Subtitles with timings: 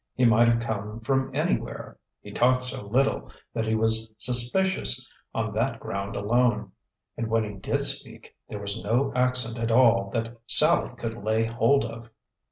[0.15, 5.53] He might have come from anywhere; he talked so little that he was suspicious on
[5.53, 6.71] that ground alone;
[7.17, 11.45] and when he did speak, there was no accent at all that Sallie could lay
[11.45, 12.09] hold of.